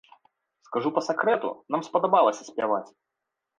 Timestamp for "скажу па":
0.67-1.03